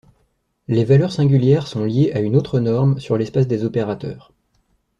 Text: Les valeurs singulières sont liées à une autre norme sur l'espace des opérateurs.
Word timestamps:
Les 0.67 0.83
valeurs 0.83 1.11
singulières 1.11 1.67
sont 1.67 1.83
liées 1.85 2.11
à 2.15 2.21
une 2.21 2.35
autre 2.35 2.59
norme 2.59 2.97
sur 2.99 3.17
l'espace 3.19 3.45
des 3.45 3.63
opérateurs. 3.65 4.33